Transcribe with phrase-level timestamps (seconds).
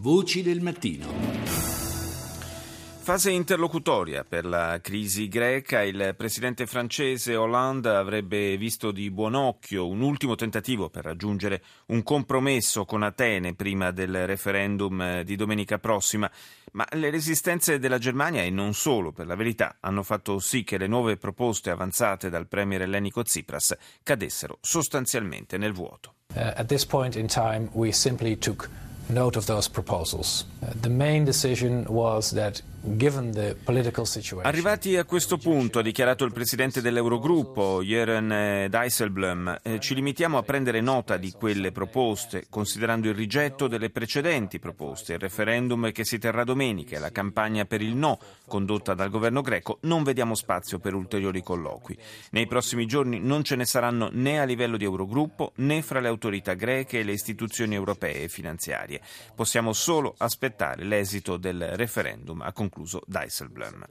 [0.00, 1.06] Voci del mattino.
[3.02, 9.86] Fase interlocutoria per la crisi greca, il presidente francese Hollande avrebbe visto di buon occhio
[9.86, 16.30] un ultimo tentativo per raggiungere un compromesso con Atene prima del referendum di domenica prossima,
[16.72, 20.78] ma le resistenze della Germania e non solo, per la verità, hanno fatto sì che
[20.78, 26.14] le nuove proposte avanzate dal premier ellenico Tsipras cadessero sostanzialmente nel vuoto.
[26.32, 28.70] Uh, at this point in time we simply took
[29.10, 30.44] note of those proposals.
[30.62, 32.62] Uh, the main decision was that
[34.48, 40.38] Arrivati a questo punto, ha dichiarato il presidente dell'Eurogruppo, Jeren eh, Dijsselbloem, eh, ci limitiamo
[40.38, 46.06] a prendere nota di quelle proposte, considerando il rigetto delle precedenti proposte, il referendum che
[46.06, 50.34] si terrà domenica e la campagna per il no condotta dal governo greco, non vediamo
[50.34, 51.96] spazio per ulteriori colloqui.
[52.30, 56.08] Nei prossimi giorni non ce ne saranno né a livello di Eurogruppo né fra le
[56.08, 59.02] autorità greche e le istituzioni europee e finanziarie.
[59.34, 63.84] Possiamo solo aspettare l'esito del referendum a concluso Dijsselbloem.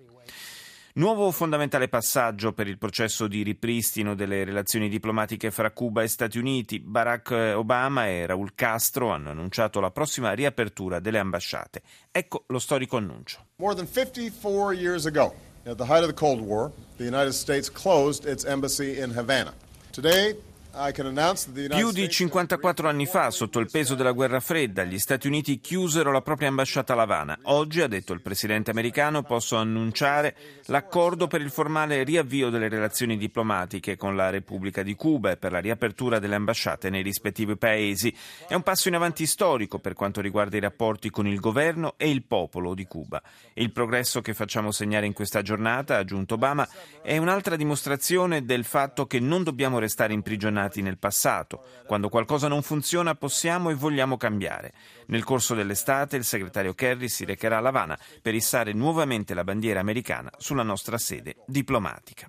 [0.93, 6.39] Nuovo fondamentale passaggio per il processo di ripristino delle relazioni diplomatiche fra Cuba e Stati
[6.39, 6.79] Uniti.
[6.79, 11.83] Barack Obama e Raul Castro hanno annunciato la prossima riapertura delle ambasciate.
[12.11, 13.45] Ecco lo storico annuncio.
[13.57, 15.33] More than 54 years ago,
[15.65, 19.53] at the height of the Cold War, the United States closed its embassy in Havana.
[19.91, 20.35] Today,
[20.71, 26.11] più di 54 anni fa, sotto il peso della guerra fredda, gli Stati Uniti chiusero
[26.11, 27.39] la propria ambasciata a Havana.
[27.43, 33.17] Oggi, ha detto il presidente americano, posso annunciare l'accordo per il formale riavvio delle relazioni
[33.17, 38.15] diplomatiche con la Repubblica di Cuba e per la riapertura delle ambasciate nei rispettivi paesi.
[38.47, 42.11] È un passo in avanti storico per quanto riguarda i rapporti con il governo e
[42.11, 43.21] il popolo di Cuba.
[43.53, 46.67] Il progresso che facciamo segnare in questa giornata, ha aggiunto Obama,
[47.01, 51.63] è un'altra dimostrazione del fatto che non dobbiamo restare imprigionati imprigionati nel passato.
[51.85, 54.73] Quando qualcosa non funziona possiamo e vogliamo cambiare.
[55.07, 59.79] Nel corso dell'estate il segretario Kerry si recherà a Havana per issare nuovamente la bandiera
[59.79, 62.27] americana sulla nostra sede diplomatica.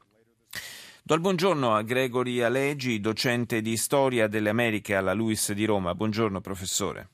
[1.03, 5.95] Do il buongiorno a Gregory Alegi, docente di storia delle Americhe alla LUIS di Roma.
[5.95, 7.09] Buongiorno professore.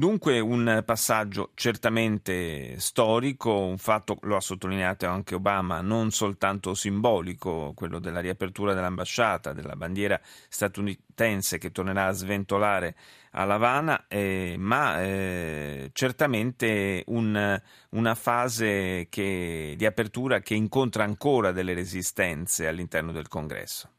[0.00, 7.74] Dunque un passaggio certamente storico, un fatto, lo ha sottolineato anche Obama, non soltanto simbolico,
[7.74, 12.94] quello della riapertura dell'ambasciata, della bandiera statunitense che tornerà a sventolare
[13.32, 17.60] a Havana, eh, ma eh, certamente un,
[17.90, 23.90] una fase che, di apertura che incontra ancora delle resistenze all'interno del Congresso.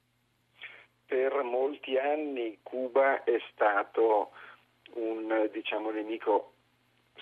[1.06, 4.32] Per molti anni Cuba è stato
[4.96, 6.54] un diciamo, nemico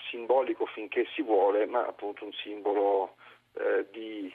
[0.10, 3.16] simbolico finché si vuole, ma appunto un simbolo
[3.54, 4.32] eh, di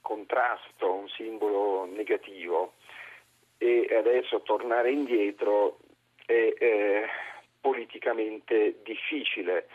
[0.00, 2.74] contrasto, un simbolo negativo.
[3.58, 5.78] E adesso tornare indietro
[6.26, 7.06] è eh,
[7.60, 9.68] politicamente difficile.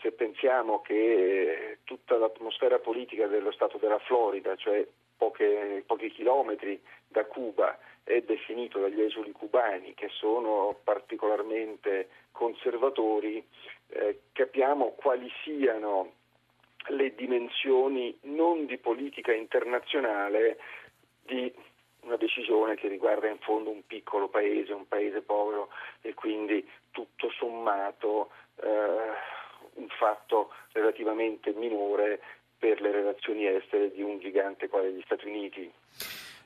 [0.00, 4.86] Se pensiamo che tutta l'atmosfera politica dello Stato della Florida, cioè
[5.16, 13.44] poche, pochi chilometri da Cuba, è definito dagli esuli cubani che sono particolarmente conservatori,
[13.88, 16.12] eh, capiamo quali siano
[16.88, 20.58] le dimensioni non di politica internazionale
[21.22, 21.52] di
[22.00, 25.70] una decisione che riguarda in fondo un piccolo paese, un paese povero
[26.02, 28.68] e quindi tutto sommato eh,
[29.74, 32.20] un fatto relativamente minore
[32.64, 35.70] per le relazioni estere di un gigante quale gli Stati Uniti.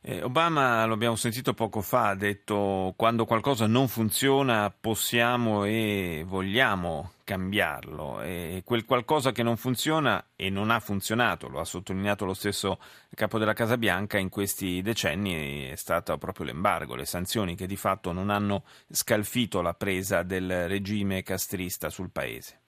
[0.01, 6.25] Eh, Obama, lo abbiamo sentito poco fa, ha detto quando qualcosa non funziona possiamo e
[6.27, 12.25] vogliamo cambiarlo e quel qualcosa che non funziona e non ha funzionato, lo ha sottolineato
[12.25, 12.81] lo stesso
[13.15, 17.77] capo della Casa Bianca in questi decenni, è stato proprio l'embargo, le sanzioni che di
[17.77, 22.67] fatto non hanno scalfito la presa del regime castrista sul paese.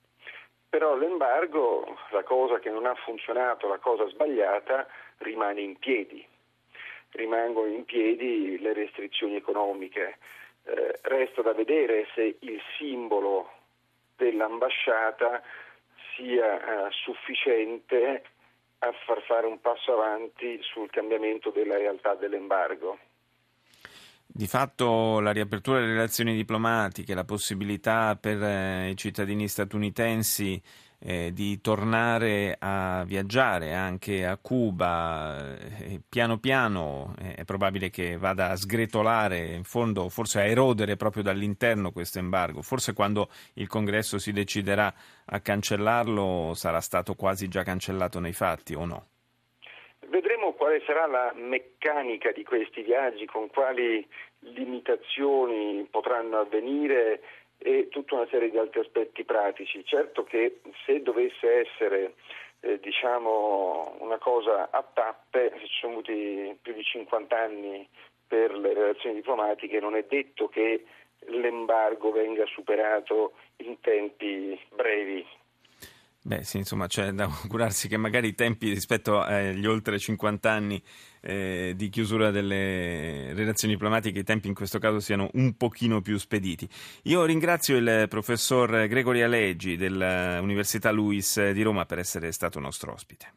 [0.71, 4.87] Però l'embargo, la cosa che non ha funzionato, la cosa sbagliata,
[5.17, 6.25] rimane in piedi
[7.11, 10.17] rimangono in piedi le restrizioni economiche.
[10.63, 13.49] Eh, resta da vedere se il simbolo
[14.15, 15.41] dell'ambasciata
[16.15, 18.23] sia eh, sufficiente
[18.79, 22.97] a far fare un passo avanti sul cambiamento della realtà dell'embargo.
[24.33, 30.61] Di fatto la riapertura delle relazioni diplomatiche, la possibilità per eh, i cittadini statunitensi
[30.99, 38.15] eh, di tornare a viaggiare anche a Cuba, eh, piano piano eh, è probabile che
[38.17, 42.61] vada a sgretolare, in fondo forse a erodere proprio dall'interno questo embargo.
[42.61, 44.93] Forse quando il Congresso si deciderà
[45.25, 49.05] a cancellarlo sarà stato quasi già cancellato nei fatti o no?
[50.09, 54.07] Vedremo quale sarà la meccanica di questi viaggi, con quali
[54.41, 57.23] limitazioni potranno avvenire
[57.57, 59.83] e tutta una serie di altri aspetti pratici.
[59.83, 62.13] Certo che se dovesse essere
[62.59, 67.89] eh, diciamo una cosa a tappe, ci sono avuti più di 50 anni
[68.27, 70.85] per le relazioni diplomatiche, non è detto che
[71.25, 75.25] l'embargo venga superato in tempi brevi.
[76.23, 80.81] Beh, sì, insomma, c'è da augurarsi che magari i tempi rispetto agli oltre 50 anni
[81.21, 86.17] eh, di chiusura delle relazioni diplomatiche, i tempi in questo caso siano un pochino più
[86.17, 86.69] spediti.
[87.03, 93.27] Io ringrazio il professor Gregory Aleggi dell'Università Luis di Roma per essere stato nostro ospite.